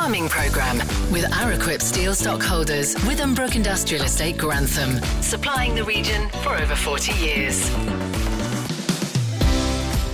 [0.00, 0.78] Farming Programme
[1.12, 7.68] with Araquip Steel Stockholders, Withambrook Industrial Estate Grantham, supplying the region for over 40 years.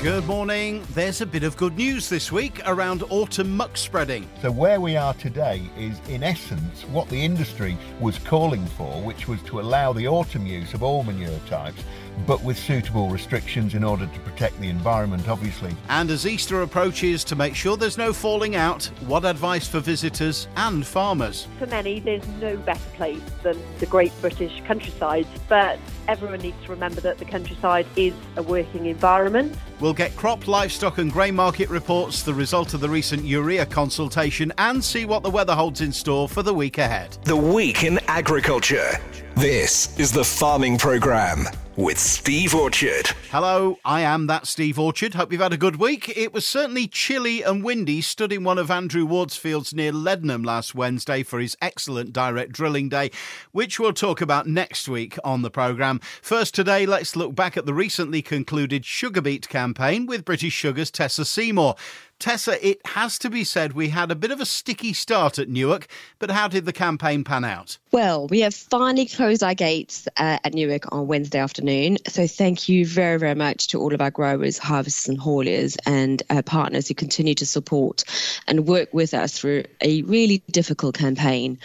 [0.02, 0.84] Good morning.
[0.90, 4.28] There's a bit of good news this week around autumn muck spreading.
[4.42, 9.28] So, where we are today is, in essence, what the industry was calling for, which
[9.28, 11.84] was to allow the autumn use of all manure types,
[12.26, 15.74] but with suitable restrictions in order to protect the environment, obviously.
[15.88, 20.48] And as Easter approaches, to make sure there's no falling out, what advice for visitors
[20.56, 21.46] and farmers?
[21.58, 26.70] For many, there's no better place than the great British countryside, but everyone needs to
[26.70, 29.56] remember that the countryside is a working environment.
[29.80, 34.52] We'll get crop, livestock, and grain market reports, the result of the recent urea consultation,
[34.58, 37.18] and see what the weather holds in store for the week ahead.
[37.24, 38.98] The Week in Agriculture.
[39.34, 43.10] This is the Farming Programme with Steve Orchard.
[43.30, 45.14] Hello, I am that Steve Orchard.
[45.14, 46.16] Hope you've had a good week.
[46.16, 50.44] It was certainly chilly and windy stood in one of Andrew Ward's fields near Leadenham
[50.44, 53.10] last Wednesday for his excellent direct drilling day,
[53.52, 56.00] which we'll talk about next week on the programme.
[56.22, 60.90] First today, let's look back at the recently concluded Sugar Beet campaign with British Sugar's
[60.90, 61.74] Tessa Seymour.
[62.18, 65.50] Tessa, it has to be said we had a bit of a sticky start at
[65.50, 65.86] Newark,
[66.18, 67.76] but how did the campaign pan out?
[67.92, 71.65] Well, we have finally closed our gates uh, at Newark on Wednesday afternoon.
[72.06, 76.22] So thank you very, very much to all of our growers, harvesters, and hauliers and
[76.30, 78.04] uh, partners who continue to support
[78.46, 81.58] and work with us through a really difficult campaign.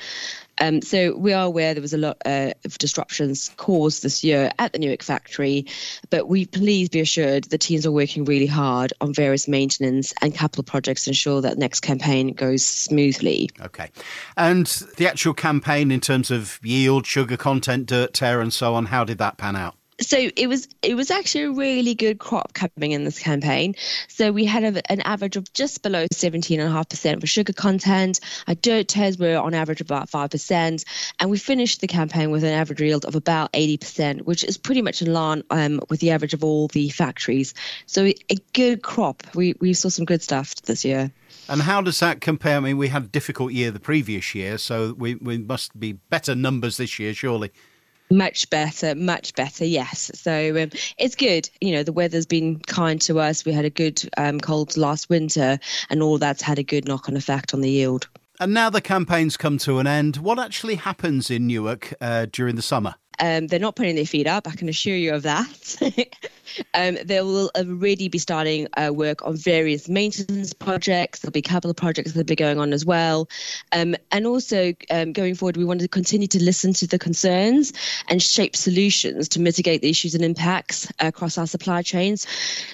[0.59, 4.51] Um, so we are aware there was a lot uh, of disruptions caused this year
[4.59, 5.65] at the Newark factory,
[6.11, 10.35] but we please be assured the teams are working really hard on various maintenance and
[10.35, 13.49] capital projects to ensure that next campaign goes smoothly.
[13.59, 13.89] Okay.
[14.37, 18.87] And the actual campaign in terms of yield, sugar content, dirt tare, and so on,
[18.87, 19.75] how did that pan out?
[20.01, 23.75] So it was it was actually a really good crop coming in this campaign.
[24.07, 28.19] So we had a, an average of just below 17.5% for sugar content.
[28.47, 30.83] Our dirt tares were on average about 5%.
[31.19, 34.81] And we finished the campaign with an average yield of about 80%, which is pretty
[34.81, 37.53] much in line um, with the average of all the factories.
[37.85, 39.23] So a good crop.
[39.35, 41.11] We, we saw some good stuff this year.
[41.47, 42.57] And how does that compare?
[42.57, 45.93] I mean, we had a difficult year the previous year, so we, we must be
[45.93, 47.51] better numbers this year, surely.
[48.11, 50.11] Much better, much better, yes.
[50.13, 51.49] So um, it's good.
[51.61, 53.45] You know, the weather's been kind to us.
[53.45, 55.57] We had a good um, cold last winter,
[55.89, 58.07] and all that's had a good knock on effect on the yield.
[58.39, 60.17] And now the campaign's come to an end.
[60.17, 62.95] What actually happens in Newark uh, during the summer?
[63.21, 65.77] Um, they're not putting their feet up, I can assure you of that.
[66.73, 71.19] um, they will already be starting uh, work on various maintenance projects.
[71.19, 73.29] There'll be capital projects that'll be going on as well.
[73.71, 77.73] Um, and also, um, going forward, we want to continue to listen to the concerns
[78.07, 82.25] and shape solutions to mitigate the issues and impacts across our supply chains.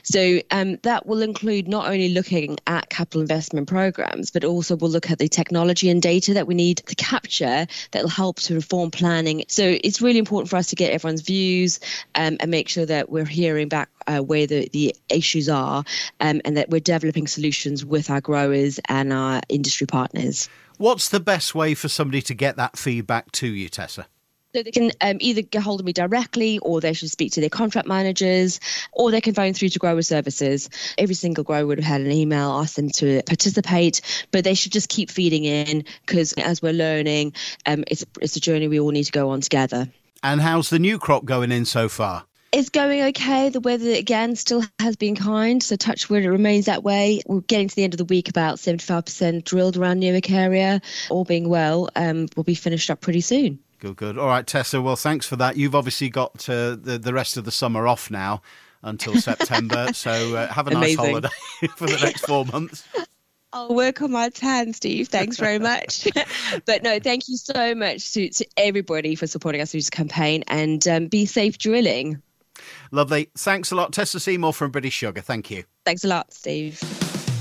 [0.04, 4.92] So um, that will include not only looking at capital investment programs, but also we'll
[4.92, 8.56] look at the technology and data that we need to capture that will help to
[8.56, 9.44] inform planning.
[9.48, 11.80] So it's really important important for us to get everyone's views
[12.14, 15.84] um, and make sure that we're hearing back uh, where the, the issues are
[16.20, 20.48] um, and that we're developing solutions with our growers and our industry partners.
[20.78, 24.06] What's the best way for somebody to get that feedback to you, Tessa?
[24.54, 27.42] So they can um, either get hold of me directly, or they should speak to
[27.42, 28.60] their contract managers,
[28.94, 30.70] or they can phone through to grower services.
[30.98, 34.72] Every single grower would have had an email, ask them to participate, but they should
[34.72, 37.34] just keep feeding in because as we're learning,
[37.66, 39.90] um, it's it's a journey we all need to go on together.
[40.24, 42.26] And how's the new crop going in so far?
[42.54, 43.50] It's going okay.
[43.50, 47.22] The weather again still has been kind, so touch wood it remains that way.
[47.28, 50.82] We're getting to the end of the week, about seventy-five percent drilled around Newark area.
[51.10, 53.60] All being well, um, we'll be finished up pretty soon.
[53.80, 54.18] Good, good.
[54.18, 54.82] All right, Tessa.
[54.82, 55.58] Well, thanks for that.
[55.58, 58.42] You've obviously got uh, the the rest of the summer off now
[58.82, 61.06] until September, so uh, have a nice Amazing.
[61.06, 61.30] holiday
[61.76, 62.88] for the next four months.
[63.58, 65.08] I'll work on my tan, Steve.
[65.08, 66.08] Thanks very much.
[66.66, 70.44] but no, thank you so much to, to everybody for supporting us through this campaign
[70.48, 72.22] and um, be safe drilling.
[72.92, 73.30] Lovely.
[73.36, 75.22] Thanks a lot, Tessa Seymour from British Sugar.
[75.22, 75.64] Thank you.
[75.86, 76.80] Thanks a lot, Steve.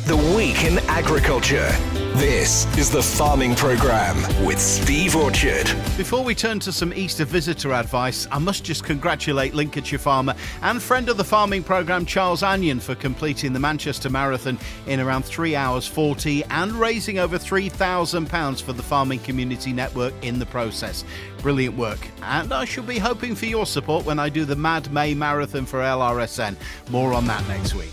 [0.07, 2.06] The Week in Agriculture.
[2.17, 4.17] This is the Farming Programme
[4.47, 5.67] with Steve Orchard.
[5.99, 10.81] Before we turn to some Easter visitor advice, I must just congratulate Lincolnshire farmer and
[10.81, 15.55] friend of the farming programme, Charles Anion, for completing the Manchester Marathon in around 3
[15.57, 21.05] hours 40 and raising over £3,000 for the Farming Community Network in the process.
[21.43, 22.09] Brilliant work.
[22.23, 25.67] And I shall be hoping for your support when I do the Mad May Marathon
[25.67, 26.57] for LRSN.
[26.89, 27.93] More on that next week.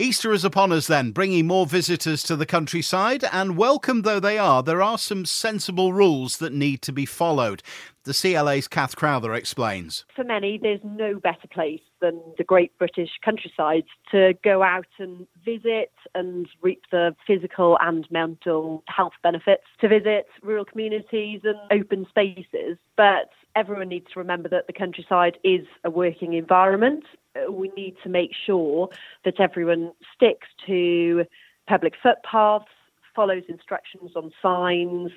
[0.00, 4.38] Easter is upon us then, bringing more visitors to the countryside, and welcome though they
[4.38, 7.64] are, there are some sensible rules that need to be followed.
[8.04, 10.04] The CLA's Kath Crowther explains.
[10.14, 15.26] For many, there's no better place than the great British countryside to go out and
[15.44, 22.06] visit and reap the physical and mental health benefits, to visit rural communities and open
[22.08, 22.78] spaces.
[22.96, 27.02] But everyone needs to remember that the countryside is a working environment
[27.36, 28.88] Uh, we need to make sure
[29.24, 31.24] that everyone sticks to
[31.66, 32.66] public footpaths,
[33.14, 35.10] follows instructions on signs,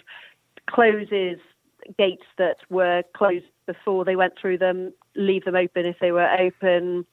[0.69, 1.40] closes
[1.98, 6.30] gates that were closed before they went through them, leave them open if they were
[6.40, 7.06] open,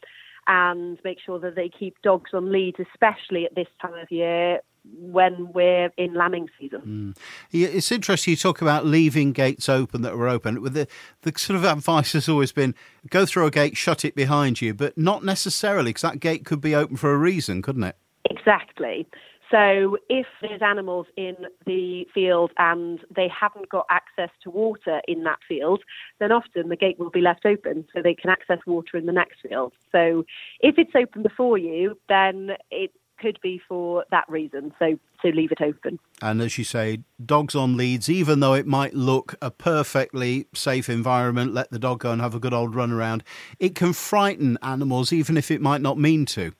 [0.46, 4.60] and make sure that they keep dogs on leads, especially at this time of year
[4.96, 7.14] when we're in lambing season.
[7.52, 7.74] Mm.
[7.74, 10.62] It's interesting you talk about leaving gates open that were open.
[10.62, 10.86] The,
[11.22, 12.74] the sort of advice has always been
[13.10, 16.60] go through a gate, shut it behind you, but not necessarily because that gate could
[16.60, 17.96] be open for a reason, couldn't it?
[18.30, 19.08] Exactly.
[19.50, 25.24] So if there's animals in the field and they haven't got access to water in
[25.24, 25.82] that field,
[26.20, 29.12] then often the gate will be left open so they can access water in the
[29.12, 29.72] next field.
[29.90, 30.24] So
[30.60, 34.72] if it's open before you, then it could be for that reason.
[34.78, 35.98] So so leave it open.
[36.22, 40.88] And as you say, dogs on leads, even though it might look a perfectly safe
[40.88, 43.24] environment, let the dog go and have a good old run around.
[43.58, 46.52] It can frighten animals, even if it might not mean to.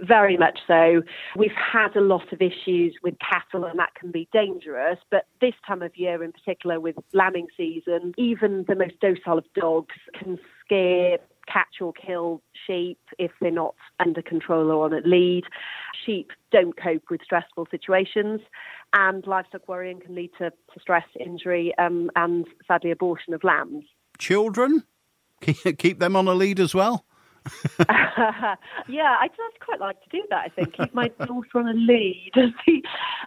[0.00, 1.02] Very much so.
[1.36, 4.98] We've had a lot of issues with cattle, and that can be dangerous.
[5.10, 9.44] But this time of year, in particular, with lambing season, even the most docile of
[9.54, 11.18] dogs can scare
[11.50, 15.44] catch or kill sheep if they're not under control or on a lead.
[16.04, 18.40] Sheep don't cope with stressful situations,
[18.94, 23.84] and livestock worrying can lead to, to stress, injury, um, and sadly, abortion of lambs.
[24.18, 24.84] Children?
[25.40, 27.04] Keep them on a lead as well?
[28.88, 29.30] yeah, I'd,
[29.60, 30.44] quite like to do that.
[30.44, 32.32] I think keep my daughter on a lead,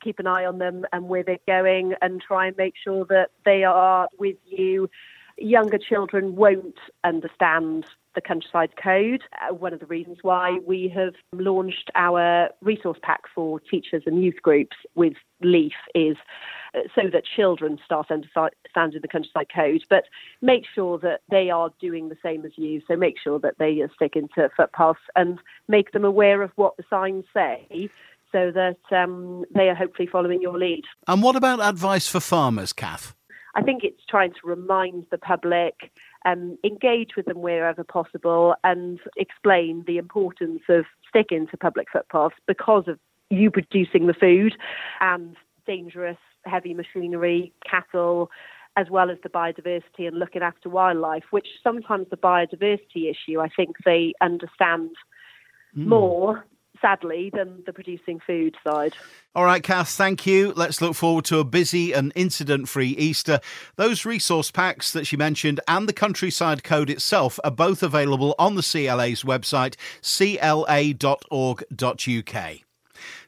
[0.03, 3.29] keep an eye on them and where they're going, and try and make sure that
[3.45, 4.89] they are with you.
[5.37, 7.85] Younger children won't understand
[8.15, 9.23] the Countryside Code.
[9.41, 14.23] Uh, one of the reasons why we have launched our resource pack for teachers and
[14.23, 15.13] youth groups with
[15.43, 16.17] LEAF is
[16.73, 20.05] uh, so that children start understanding the Countryside Code, but
[20.41, 22.81] make sure that they are doing the same as you.
[22.87, 26.83] So make sure that they stick into footpaths and make them aware of what the
[26.89, 27.89] signs say
[28.31, 30.83] so that um, they are hopefully following your lead.
[31.07, 33.13] And what about advice for farmers, Kath?
[33.55, 35.91] I think it's trying to remind the public
[36.25, 42.35] um, engage with them wherever possible and explain the importance of sticking to public footpaths
[42.47, 44.55] because of you producing the food
[44.99, 45.35] and
[45.65, 48.29] dangerous heavy machinery, cattle,
[48.77, 53.49] as well as the biodiversity and looking after wildlife, which sometimes the biodiversity issue, I
[53.49, 54.91] think they understand
[55.77, 55.85] mm.
[55.87, 56.45] more
[56.81, 58.93] sadly, than the producing food side.
[59.33, 60.51] All right, Kath, thank you.
[60.55, 63.39] Let's look forward to a busy and incident free Easter.
[63.77, 68.55] Those resource packs that she mentioned and the Countryside Code itself are both available on
[68.55, 70.91] the CLA's website, cla.org.uk.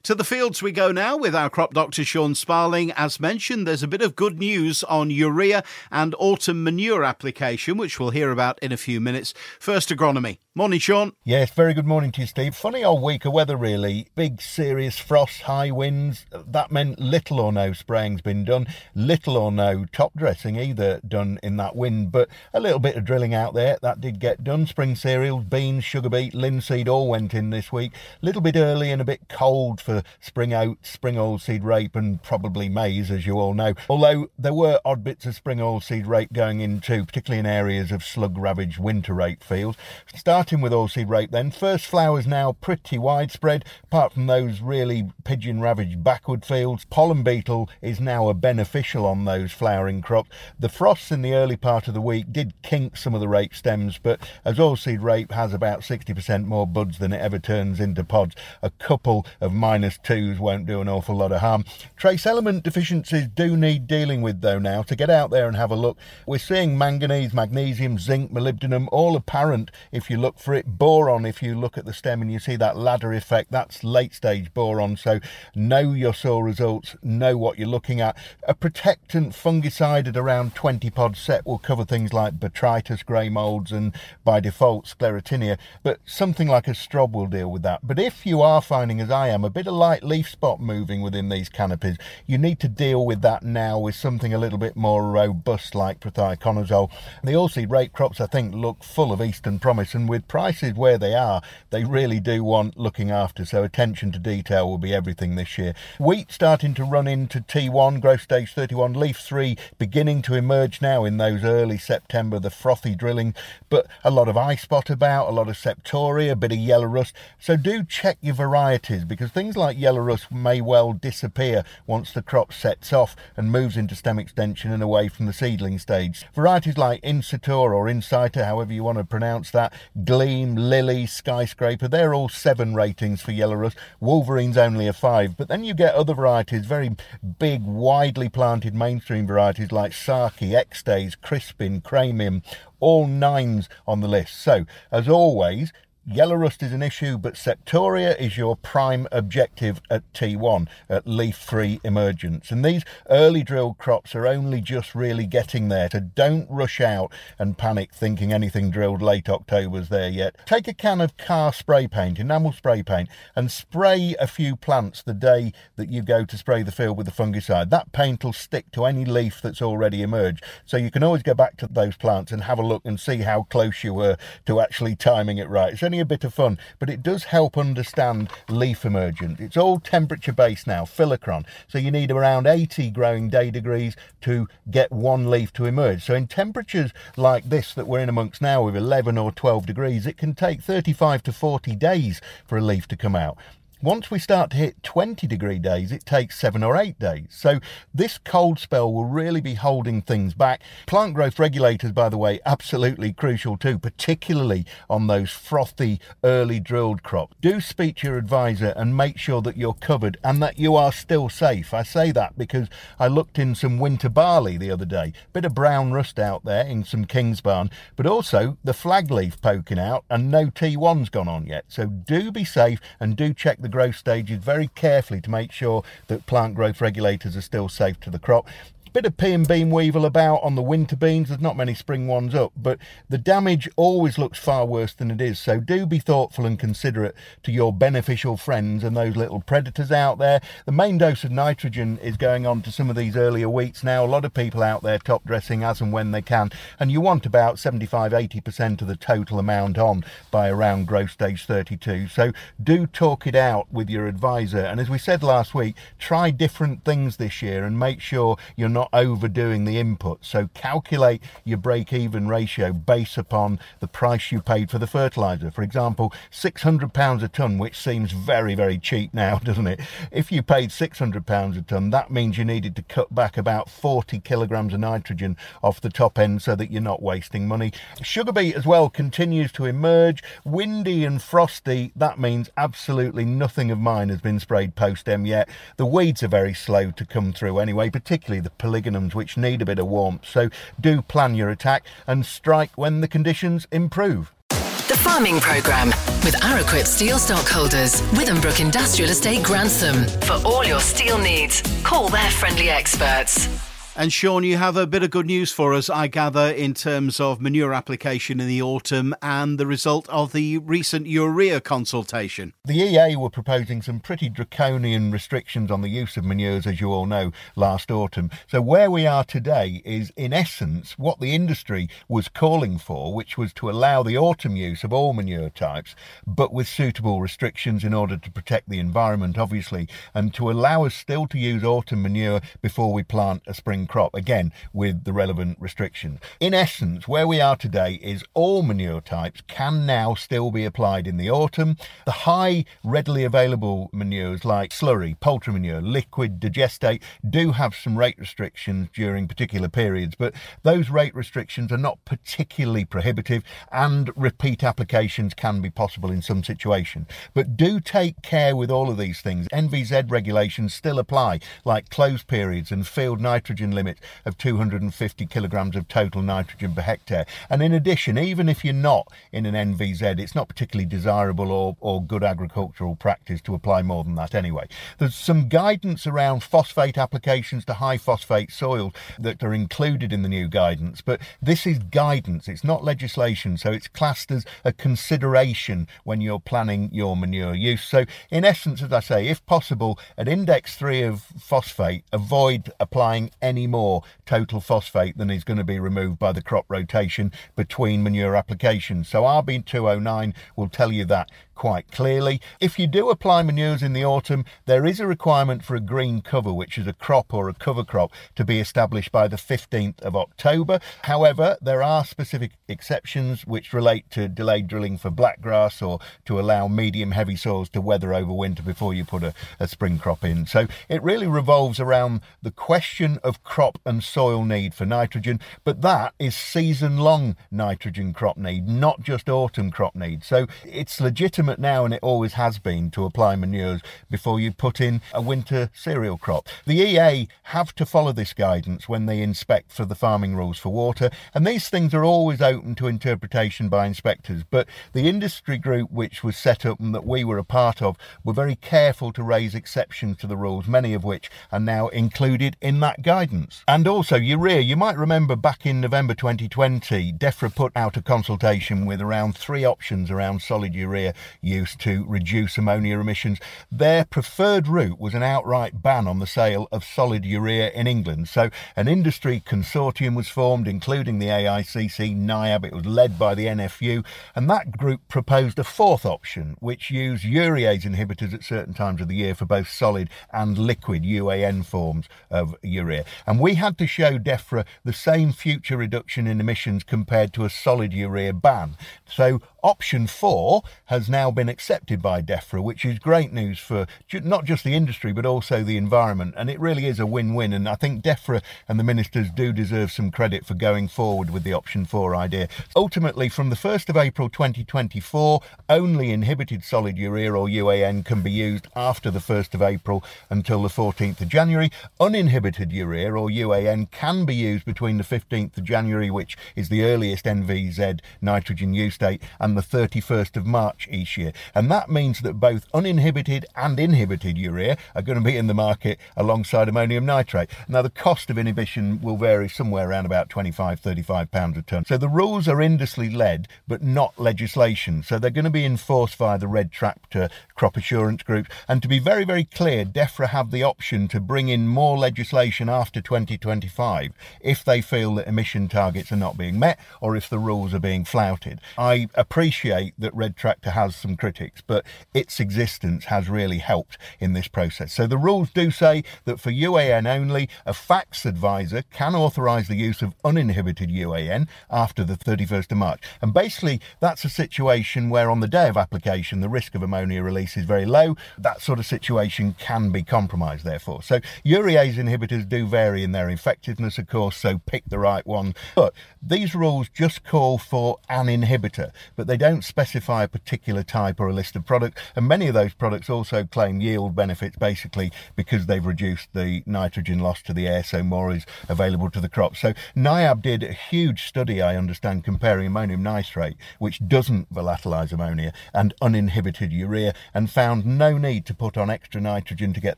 [0.04, 2.92] To the fields we go now with our crop doctor Sean Sparling.
[2.92, 8.00] As mentioned, there's a bit of good news on urea and autumn manure application, which
[8.00, 9.34] we'll hear about in a few minutes.
[9.60, 10.40] First, agronomy.
[10.56, 11.14] Morning, Sean.
[11.24, 12.56] Yes, very good morning to you, Steve.
[12.56, 14.10] Funny old week of weather, really.
[14.14, 16.28] Big, serious frost, high winds.
[16.32, 21.40] That meant little or no spraying's been done, little or no top dressing either done
[21.42, 23.80] in that wind, but a little bit of drilling out there.
[23.82, 24.68] That did get done.
[24.68, 27.94] Spring cereals, beans, sugar beet, linseed all went in this week.
[28.22, 32.22] A little bit early and a bit cold for spring oats, spring oilseed rape, and
[32.22, 33.74] probably maize, as you all know.
[33.90, 38.04] Although there were odd bits of spring oilseed rape going into, particularly in areas of
[38.04, 39.80] slug ravaged winter rape fields.
[40.14, 45.62] Starting with oilseed rape, then, first flowers now pretty widespread, apart from those really pigeon
[45.62, 46.86] ravaged backward fields.
[46.86, 50.30] Pollen beetle is now a beneficial on those flowering crops.
[50.60, 53.56] The frosts in the early part of the week did kink some of the rape
[53.56, 58.04] stems, but as oilseed rape has about 60% more buds than it ever turns into
[58.04, 61.64] pods, a couple of minus twos won't do an awful lot of harm.
[61.96, 64.84] Trace element deficiencies do need dealing with though now.
[64.84, 65.98] To get out there and have a look,
[66.28, 70.78] we're seeing manganese, magnesium, zinc, molybdenum, all apparent if you look for it.
[70.78, 74.14] Boron, if you look at the stem and you see that ladder effect, that's late
[74.14, 74.98] stage boron.
[74.98, 75.20] So
[75.56, 78.18] know your soil results, know what you're looking at.
[78.48, 83.72] A protectant fungicide at around 20 pod set will cover things like botrytis, grey moulds,
[83.72, 85.58] and by default sclerotinia.
[85.84, 87.82] But something like a strob will deal with that.
[87.84, 91.02] But if you are finding, as I am, a bit of light leaf spot moving
[91.02, 94.76] within these canopies, you need to deal with that now with something a little bit
[94.76, 96.92] more robust like prothioconazole.
[97.24, 100.74] The oilseed rape crops, I think, look full of eastern promise, and with with prices
[100.74, 103.46] where they are, they really do want looking after.
[103.46, 105.74] So attention to detail will be everything this year.
[106.00, 111.04] Wheat starting to run into T1, growth stage 31, leaf 3 beginning to emerge now
[111.06, 113.34] in those early September, the frothy drilling,
[113.70, 116.86] but a lot of eye spot about, a lot of septoria, a bit of yellow
[116.86, 117.14] rust.
[117.40, 122.22] So do check your varieties because things like yellow rust may well disappear once the
[122.22, 126.26] crop sets off and moves into stem extension and away from the seedling stage.
[126.34, 129.74] Varieties like Insitor or Inciter, however you want to pronounce that,
[130.14, 133.76] Gleam, Lily, Skyscraper, they're all seven ratings for yellow rust.
[134.00, 136.96] Wolverine's only a five, but then you get other varieties, very
[137.40, 142.44] big, widely planted mainstream varieties like Saki, Extase, Crispin, Cramium,
[142.80, 144.40] all nines on the list.
[144.40, 145.74] So, as always,
[146.06, 151.38] Yellow rust is an issue, but Septoria is your prime objective at T1, at leaf
[151.38, 152.52] free emergence.
[152.52, 157.14] And these early drilled crops are only just really getting there, so don't rush out
[157.40, 160.36] and panic thinking anything drilled late October's there yet.
[160.46, 165.02] Take a can of car spray paint, enamel spray paint, and spray a few plants
[165.02, 167.70] the day that you go to spray the field with the fungicide.
[167.70, 171.34] That paint will stick to any leaf that's already emerged, so you can always go
[171.34, 174.60] back to those plants and have a look and see how close you were to
[174.60, 175.72] actually timing it right.
[175.72, 179.40] It's only a bit of fun, but it does help understand leaf emergence.
[179.40, 181.46] It's all temperature based now, phyllochron.
[181.68, 186.04] So you need around 80 growing day degrees to get one leaf to emerge.
[186.04, 190.08] So in temperatures like this that we're in amongst now with 11 or 12 degrees,
[190.08, 193.38] it can take 35 to 40 days for a leaf to come out.
[193.84, 197.26] Once we start to hit 20 degree days, it takes seven or eight days.
[197.32, 197.60] So
[197.94, 200.62] this cold spell will really be holding things back.
[200.88, 207.04] Plant growth regulators, by the way, absolutely crucial too, particularly on those frothy early drilled
[207.04, 207.36] crops.
[207.42, 210.94] Do speak to your advisor and make sure that you're covered and that you are
[210.94, 211.74] still safe.
[211.74, 215.54] I say that because I looked in some winter barley the other day, bit of
[215.54, 220.06] brown rust out there in some King's Barn, but also the flag leaf poking out
[220.10, 221.66] and no T1's gone on yet.
[221.68, 225.84] So do be safe and do check the growth stages very carefully to make sure
[226.06, 228.48] that plant growth regulators are still safe to the crop.
[228.94, 231.30] Bit of pea and bean weevil about on the winter beans.
[231.30, 232.78] There's not many spring ones up, but
[233.10, 235.40] the damage always looks far worse than it is.
[235.40, 240.20] So do be thoughtful and considerate to your beneficial friends and those little predators out
[240.20, 240.42] there.
[240.68, 244.06] The main dose of nitrogen is going on to some of these earlier wheats now.
[244.06, 247.02] A lot of people out there top dressing as and when they can, and you
[247.02, 252.10] want about 75 80% of the total amount on by around growth stage 32.
[252.10, 252.32] So
[252.62, 254.60] do talk it out with your advisor.
[254.60, 258.70] And as we said last week, try different things this year and make sure you're
[258.70, 260.26] not not overdoing the input.
[260.26, 265.52] So calculate your break even ratio based upon the price you paid for the fertilizer.
[265.52, 269.80] For example, £600 a tonne, which seems very, very cheap now, doesn't it?
[270.12, 274.20] If you paid £600 a tonne, that means you needed to cut back about 40
[274.20, 277.72] kilograms of nitrogen off the top end so that you're not wasting money.
[278.02, 280.22] Sugar beet as well continues to emerge.
[280.44, 285.48] Windy and frosty, that means absolutely nothing of mine has been sprayed post M yet.
[285.78, 289.66] The weeds are very slow to come through anyway, particularly the polygonums which need a
[289.66, 290.26] bit of warmth.
[290.26, 290.50] So
[290.82, 294.34] do plan your attack and strike when the conditions improve.
[294.50, 295.90] The Farming Programme
[296.24, 300.06] with Araquip Steel Stockholders, Withambrook Industrial Estate Grantham.
[300.22, 303.73] For all your steel needs, call their friendly experts.
[303.96, 307.20] And Sean, you have a bit of good news for us, I gather, in terms
[307.20, 312.54] of manure application in the autumn and the result of the recent urea consultation.
[312.66, 316.92] The EA were proposing some pretty draconian restrictions on the use of manures, as you
[316.92, 318.32] all know, last autumn.
[318.48, 323.38] So, where we are today is, in essence, what the industry was calling for, which
[323.38, 325.94] was to allow the autumn use of all manure types,
[326.26, 330.96] but with suitable restrictions in order to protect the environment, obviously, and to allow us
[330.96, 335.58] still to use autumn manure before we plant a spring crop, again with the relevant
[335.60, 336.20] restrictions.
[336.40, 341.08] In essence, where we are today is all manure types can now still be applied
[341.08, 341.78] in the autumn.
[342.06, 348.18] The high readily available manures like slurry, poultry manure, liquid digestate do have some rate
[348.18, 355.34] restrictions during particular periods, but those rate restrictions are not particularly prohibitive and repeat applications
[355.34, 357.08] can be possible in some situations.
[357.34, 359.48] But do take care with all of these things.
[359.50, 365.88] NVZ regulations still apply, like close periods and field nitrogen limit of 250 kilograms of
[365.88, 367.26] total nitrogen per hectare.
[367.50, 371.76] And in addition, even if you're not in an NVZ, it's not particularly desirable or,
[371.80, 374.68] or good agricultural practice to apply more than that anyway.
[374.98, 380.30] There's some guidance around phosphate applications to high phosphate soils that are included in the
[380.30, 385.88] new guidance, but this is guidance, it's not legislation, so it's classed as a consideration
[386.04, 387.84] when you're planning your manure use.
[387.84, 393.32] So, in essence, as I say, if possible, at index 3 of phosphate, avoid applying
[393.42, 397.32] any any more total phosphate than is going to be removed by the crop rotation
[397.56, 399.08] between manure applications.
[399.08, 402.42] So RB209 will tell you that quite clearly.
[402.60, 406.22] If you do apply manures in the autumn, there is a requirement for a green
[406.22, 410.02] cover, which is a crop or a cover crop, to be established by the 15th
[410.02, 410.80] of October.
[411.04, 416.68] However, there are specific exceptions which relate to delayed drilling for blackgrass or to allow
[416.68, 420.46] medium heavy soils to weather over winter before you put a, a spring crop in.
[420.46, 425.84] So it really revolves around the question of crop and soil need for nitrogen, but
[425.84, 430.24] that is season long nitrogen crop need, not just autumn crop need.
[430.24, 434.82] So it's legitimate now, and it always has been, to apply manures before you put
[434.82, 436.50] in a winter cereal crop.
[436.66, 440.70] The EA have to follow this guidance when they inspect for the farming rules for
[440.70, 444.42] water, and these things are always open to interpretation by inspectors.
[444.50, 447.98] But the industry group which was set up and that we were a part of
[448.24, 452.58] were very careful to raise exceptions to the rules, many of which are now included
[452.60, 453.43] in that guidance.
[453.68, 458.86] And also, urea, you might remember back in November 2020, DEFRA put out a consultation
[458.86, 463.40] with around three options around solid urea used to reduce ammonia emissions.
[463.72, 468.30] Their preferred route was an outright ban on the sale of solid urea in England.
[468.30, 472.66] So an industry consortium was formed, including the AICC, NIAB.
[472.66, 477.24] It was led by the NFU, and that group proposed a fourth option, which used
[477.24, 482.08] urease inhibitors at certain times of the year for both solid and liquid UAN forms
[482.30, 483.06] of urea.
[483.26, 487.50] And we had to show DEFRA the same future reduction in emissions compared to a
[487.50, 488.76] solid urea ban.
[489.08, 494.44] So option four has now been accepted by DEFRA, which is great news for not
[494.44, 496.34] just the industry but also the environment.
[496.38, 497.54] And it really is a win win.
[497.54, 501.44] And I think DEFRA and the ministers do deserve some credit for going forward with
[501.44, 502.48] the option four idea.
[502.76, 508.32] Ultimately, from the 1st of April 2024, only inhibited solid urea or UAN can be
[508.32, 511.72] used after the 1st of April until the 14th of January.
[512.00, 516.84] Uninhibited urea or UAN can be used between the 15th of January, which is the
[516.84, 521.34] earliest NVZ nitrogen use date, and the 31st of March each year.
[521.56, 525.54] And that means that both uninhibited and inhibited urea are going to be in the
[525.54, 527.50] market alongside ammonium nitrate.
[527.68, 531.86] Now, the cost of inhibition will vary somewhere around about 25, 35 pounds a tonne.
[531.86, 535.04] So the rules are industry led, but not legislation.
[535.04, 538.50] So they're going to be enforced via the Red Tractor crop assurance groups.
[538.68, 542.70] And to be very, very clear, DEFRA have the option to bring in more legislation
[542.70, 547.40] after 2025 if they feel that emission targets are not being met or if the
[547.40, 548.60] rules are being flouted.
[548.78, 554.34] I appreciate that Red Tractor has some critics, but its existence has really helped in
[554.34, 554.94] this process.
[554.94, 559.76] So the rules do say that for UAN only, a FACTS advisor can authorise the
[559.76, 563.02] use of uninhibited UAN after the 31st of March.
[563.22, 567.24] And basically, that's a situation where on the day of application, the risk of ammonia
[567.24, 568.16] release is very low.
[568.38, 571.02] That sort of situation can be compromised, therefore.
[571.04, 575.56] So urease inhibitors do vary in their effectiveness, of course, so pick the right one.
[575.76, 581.20] But these rules just call for an inhibitor, but they don't specify a particular type
[581.20, 582.02] or a list of products.
[582.16, 587.20] And many of those products also claim yield benefits basically because they've reduced the nitrogen
[587.20, 589.56] loss to the air, so more is available to the crop.
[589.56, 595.54] So NIAB did a huge study, I understand, comparing ammonium nitrate, which doesn't volatilize ammonia,
[595.74, 599.98] and uninhibited urea, and found no need to put on extra nitrogen to get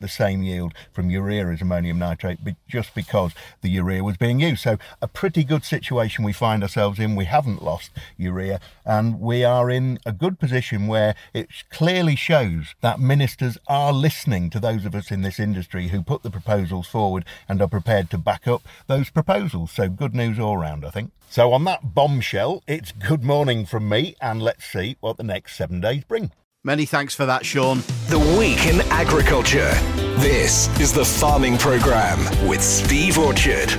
[0.00, 4.40] the same yield from urea as ammonium nitrate, but just because the urea was being
[4.40, 4.62] used.
[4.62, 7.16] So a pretty good situation we find ourselves in.
[7.16, 12.74] We haven't lost urea, and we are in a good position where it clearly shows
[12.80, 16.86] that ministers are listening to those of us in this industry who put the proposals
[16.86, 19.72] forward and are prepared to back up those proposals.
[19.72, 21.12] So good news all round, I think.
[21.28, 25.56] So on that bombshell, it's good morning from me, and let's see what the next
[25.56, 26.30] seven days bring.
[26.66, 27.78] Many thanks for that, Sean.
[28.08, 29.70] The Week in Agriculture.
[30.18, 33.72] This is the Farming Programme with Steve Orchard.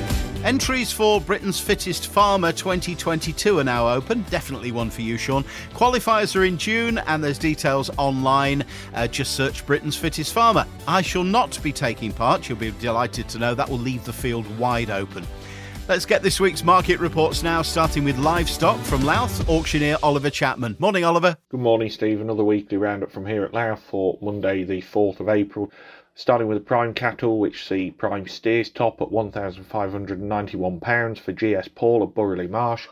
[0.45, 4.21] Entries for Britain's Fittest Farmer 2022 are now open.
[4.29, 5.43] Definitely one for you, Sean.
[5.73, 8.63] Qualifiers are in June and there's details online.
[8.93, 10.65] Uh, just search Britain's Fittest Farmer.
[10.87, 12.47] I shall not be taking part.
[12.47, 15.27] You'll be delighted to know that will leave the field wide open.
[15.87, 20.75] Let's get this week's market reports now, starting with livestock from Louth auctioneer Oliver Chapman.
[20.79, 21.37] Morning, Oliver.
[21.47, 22.19] Good morning, Steve.
[22.19, 25.71] Another weekly roundup from here at Louth for Monday, the 4th of April.
[26.13, 32.03] Starting with the prime cattle, which see prime steers top at £1,591 for GS Paul
[32.03, 32.87] at Burgh le Marsh,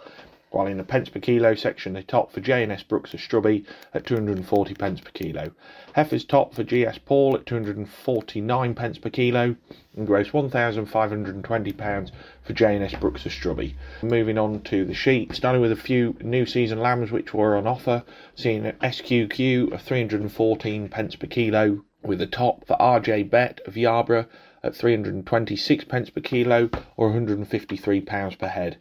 [0.51, 4.05] while in the pence per kilo section they top for J&S Brooks of Strubby at
[4.05, 5.51] 240 pence per kilo.
[5.95, 9.55] Heifers top for GS Paul at 249 pence per kilo
[9.95, 12.12] and gross £1,520
[12.43, 13.75] for J&S Brooks of Strubby.
[14.03, 17.65] Moving on to the sheep, starting with a few new season lambs which were on
[17.65, 18.03] offer,
[18.36, 23.77] seeing an SQQ of 314 pence per kilo with a top for RJ Bet of
[23.77, 24.25] Yarborough
[24.63, 28.75] at 326 pence per kilo or 153 pounds per head.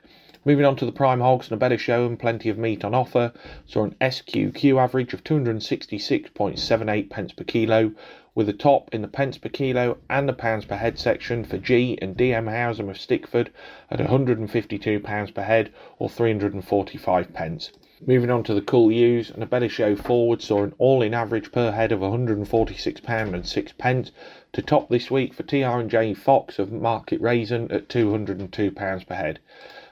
[0.46, 2.94] Moving on to the prime hogs and a better show and plenty of meat on
[2.94, 3.32] offer,
[3.64, 7.92] saw an SQQ average of 266.78 pence per kilo,
[8.34, 11.56] with a top in the pence per kilo and the pounds per head section for
[11.56, 13.48] G and DM Housam of Stickford
[13.90, 17.72] at 152 pounds per head or 345 pence.
[18.06, 21.52] Moving on to the cull ewes and a better show forward saw an all-in average
[21.52, 24.10] per head of 146 pound and 6 pence
[24.52, 29.38] to top this week for TR&J Fox of Market Rasen at 202 pounds per head.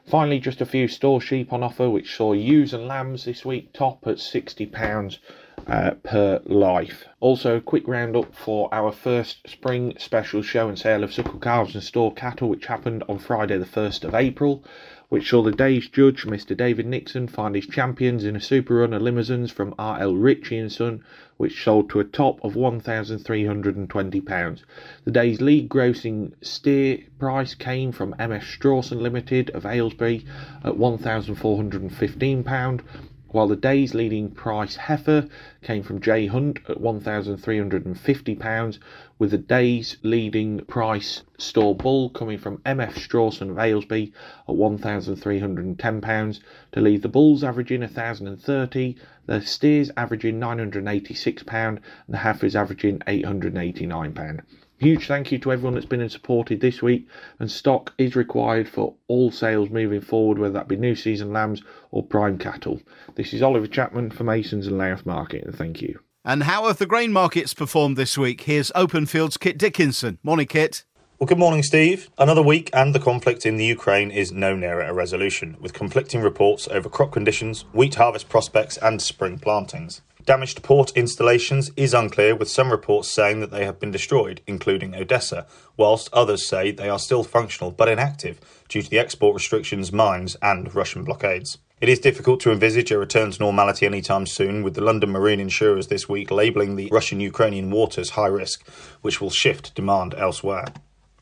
[0.07, 3.73] Finally, just a few store sheep on offer, which saw ewes and lambs this week
[3.73, 5.19] top at £60
[5.67, 7.05] uh, per life.
[7.21, 11.75] Also, a quick roundup for our first spring special show and sale of suckle calves
[11.75, 14.65] and store cattle, which happened on Friday, the 1st of April
[15.13, 16.57] which saw the day's judge, Mr.
[16.57, 20.15] David Nixon, find his champions in a super run of Limousins from R.L.
[20.15, 21.05] Ritchie and Son,
[21.37, 24.63] which sold to a top of £1,320.
[25.05, 28.43] The day's league grossing steer price came from M.F.
[28.43, 30.25] Strawson Limited of Aylesbury
[30.65, 32.81] at £1,415,
[33.29, 35.29] while the day's leading price heifer
[35.61, 38.79] came from J Hunt at £1,350,
[39.23, 44.13] with the day's leading price store bull coming from MF Strawson of Aylesbury
[44.49, 46.41] at £1,310
[46.73, 54.41] to leave the bulls averaging 1030 the steers averaging £986 and the heifers averaging £889.
[54.79, 57.07] Huge thank you to everyone that's been and supported this week,
[57.39, 61.63] and stock is required for all sales moving forward, whether that be new season lambs
[61.93, 62.81] or prime cattle.
[63.15, 66.01] This is Oliver Chapman for Masons and Louth Market, and thank you.
[66.25, 68.43] And how have the grain markets performed this week?
[68.43, 70.19] Here's Openfield's Kit Dickinson.
[70.23, 70.85] Morning, Kit.
[71.19, 72.11] Well, good morning, Steve.
[72.17, 76.21] Another week, and the conflict in the Ukraine is no nearer a resolution, with conflicting
[76.21, 80.01] reports over crop conditions, wheat harvest prospects, and spring plantings.
[80.25, 84.95] Damaged port installations is unclear, with some reports saying that they have been destroyed, including
[84.95, 89.91] Odessa, whilst others say they are still functional but inactive due to the export restrictions,
[89.91, 91.59] mines, and Russian blockades.
[91.83, 95.41] It is difficult to envisage a return to normality anytime soon, with the London marine
[95.41, 98.65] insurers this week labelling the Russian Ukrainian waters high risk,
[99.01, 100.67] which will shift demand elsewhere.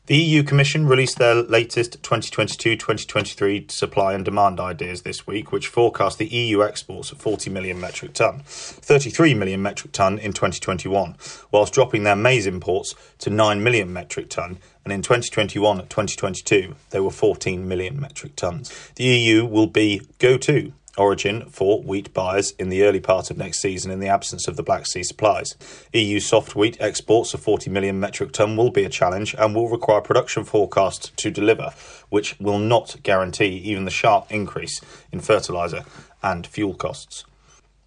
[0.07, 5.67] The EU Commission released their latest 2022 2023 supply and demand ideas this week, which
[5.67, 11.15] forecast the EU exports at 40 million metric tonne, 33 million metric tonne in 2021,
[11.51, 16.99] whilst dropping their maize imports to 9 million metric tonne, and in 2021 2022 they
[16.99, 18.93] were 14 million metric tonnes.
[18.95, 23.37] The EU will be go to origin for wheat buyers in the early part of
[23.37, 25.55] next season in the absence of the Black Sea supplies.
[25.93, 29.69] EU soft wheat exports of 40 million metric tonne will be a challenge and will
[29.69, 31.73] require production forecasts to deliver,
[32.09, 35.83] which will not guarantee even the sharp increase in fertiliser
[36.21, 37.25] and fuel costs.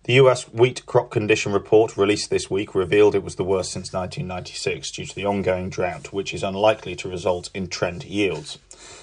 [0.05, 3.91] The US wheat crop condition report released this week revealed it was the worst since
[3.91, 8.59] 1996 due to the ongoing drought, which is unlikely to result in trend yields.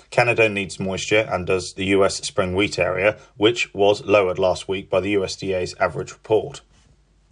[0.10, 4.90] Canada needs moisture, and does the US spring wheat area, which was lowered last week
[4.90, 6.62] by the USDA's acreage report.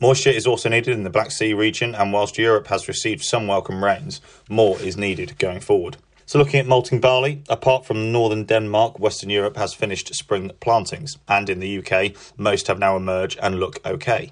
[0.01, 3.47] Moisture is also needed in the Black Sea region, and whilst Europe has received some
[3.47, 5.97] welcome rains, more is needed going forward.
[6.25, 11.17] So, looking at malting barley, apart from northern Denmark, Western Europe has finished spring plantings,
[11.27, 14.31] and in the UK, most have now emerged and look okay.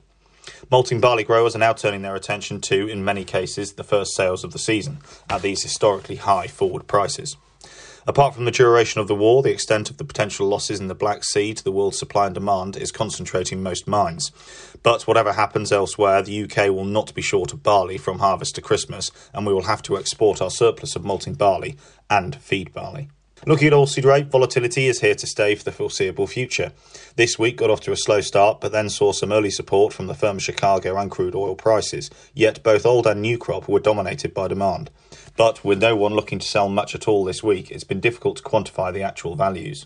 [0.71, 4.43] Malting barley growers are now turning their attention to, in many cases, the first sales
[4.43, 4.99] of the season
[5.29, 7.35] at these historically high forward prices.
[8.09, 10.95] Apart from the duration of the war, the extent of the potential losses in the
[10.95, 14.31] Black Sea to the world's supply and demand is concentrating most minds.
[14.81, 18.61] But whatever happens elsewhere, the UK will not be short of barley from harvest to
[18.61, 21.75] Christmas, and we will have to export our surplus of malting barley
[22.09, 23.09] and feed barley.
[23.45, 26.71] Looking at oilseed rape, volatility is here to stay for the foreseeable future.
[27.17, 30.07] This week got off to a slow start, but then saw some early support from
[30.07, 32.09] the firm Chicago and crude oil prices.
[32.33, 34.91] Yet both old and new crop were dominated by demand.
[35.37, 38.37] But with no one looking to sell much at all this week, it's been difficult
[38.37, 39.85] to quantify the actual values.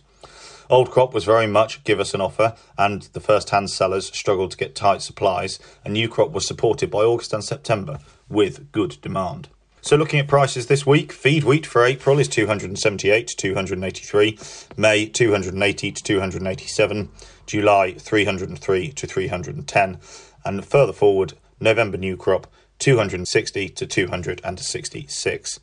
[0.69, 4.51] Old crop was very much give us an offer, and the first hand sellers struggled
[4.51, 8.97] to get tight supplies, and new crop was supported by August and September with good
[9.01, 9.49] demand.
[9.81, 14.39] So looking at prices this week, feed wheat for April is 278 to 283,
[14.77, 17.09] May 280 to 287,
[17.45, 19.97] July 303 to 310,
[20.45, 22.47] and further forward, November new crop
[22.81, 25.59] 260 to 266.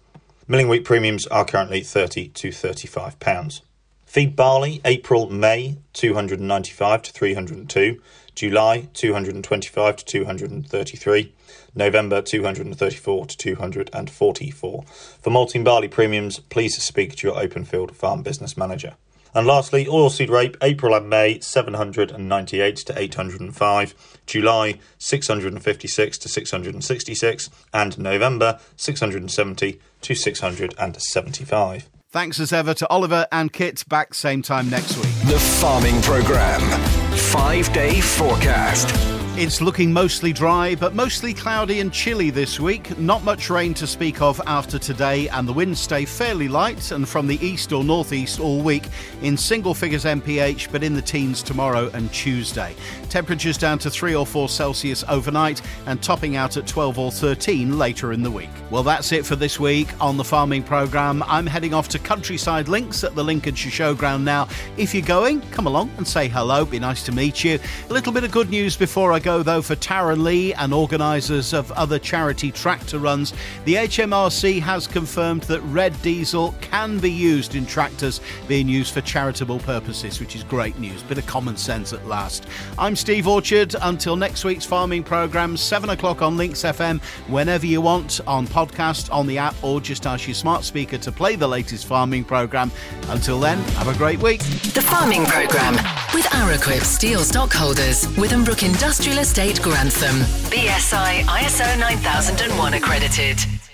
[0.46, 3.62] Milling wheat premiums are currently 30 to 35 pounds.
[4.07, 8.00] Feed barley April May 295 to 302,
[8.37, 11.35] July 225 to 233,
[11.74, 14.85] November 234 to 244.
[15.20, 18.94] For malting barley premiums, please speak to your Openfield farm business manager.
[19.38, 27.96] And lastly, oilseed rape, April and May, 798 to 805, July, 656 to 666, and
[28.01, 31.88] November, 670 to 675.
[32.11, 33.85] Thanks as ever to Oliver and Kit.
[33.88, 35.14] Back same time next week.
[35.29, 36.68] The Farming Programme.
[37.16, 39.17] Five day forecast.
[39.40, 42.98] It's looking mostly dry, but mostly cloudy and chilly this week.
[42.98, 47.09] Not much rain to speak of after today, and the winds stay fairly light and
[47.09, 48.88] from the east or northeast all week
[49.22, 52.74] in single figures MPH, but in the teens tomorrow and Tuesday.
[53.11, 57.79] Temperatures down to 3 or 4 Celsius overnight and topping out at 12 or 13
[57.79, 58.51] later in the week.
[58.72, 61.22] Well, that's it for this week on the farming programme.
[61.29, 64.48] I'm heading off to Countryside Links at the Lincolnshire Showground now.
[64.77, 66.64] If you're going, come along and say hello.
[66.64, 67.61] Be nice to meet you.
[67.88, 71.52] A little bit of good news before I go though, for Tara Lee and organisers
[71.52, 73.34] of other charity tractor runs.
[73.66, 79.02] The HMRC has confirmed that red diesel can be used in tractors being used for
[79.02, 81.02] charitable purposes, which is great news.
[81.02, 82.46] Bit of common sense at last.
[82.78, 83.76] I'm Steve Orchard.
[83.82, 89.12] Until next week's farming programme, 7 o'clock on Lincs FM, whenever you want, on podcast,
[89.12, 92.72] on the app, or just ask your smart speaker to play the latest farming programme.
[93.08, 94.40] Until then, have a great week.
[94.72, 95.74] The Farming Programme
[96.14, 98.62] with Araquip Steel Stockholders, Withambrook
[99.09, 100.16] Industrial Estate Grantham.
[100.51, 103.67] BSI ISO 9001 accredited.